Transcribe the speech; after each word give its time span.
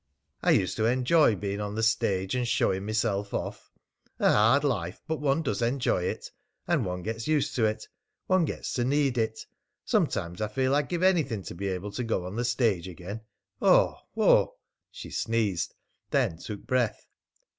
I 0.41 0.49
used 0.49 0.77
to 0.77 0.87
enjoy 0.87 1.35
being 1.35 1.61
on 1.61 1.75
the 1.75 1.83
stage, 1.83 2.33
and 2.33 2.47
showing 2.47 2.87
myself 2.87 3.35
off. 3.35 3.69
A 4.17 4.31
hard 4.33 4.63
life, 4.63 4.99
but 5.07 5.21
one 5.21 5.43
does 5.43 5.61
enjoy 5.61 6.05
it. 6.05 6.31
And 6.67 6.87
one 6.87 7.03
gets 7.03 7.27
used 7.27 7.53
to 7.57 7.65
it. 7.65 7.87
One 8.25 8.43
gets 8.45 8.73
to 8.73 8.83
need 8.83 9.19
it. 9.19 9.45
Sometimes 9.85 10.41
I 10.41 10.47
feel 10.47 10.73
I'd 10.73 10.89
give 10.89 11.03
anything 11.03 11.43
to 11.43 11.53
be 11.53 11.67
able 11.67 11.91
to 11.91 12.03
go 12.03 12.25
on 12.25 12.35
the 12.35 12.45
stage 12.45 12.87
again 12.87 13.21
oh 13.61 13.97
oh!" 14.17 14.55
She 14.89 15.11
sneezed; 15.11 15.75
then 16.09 16.39
took 16.39 16.65
breath. 16.65 17.05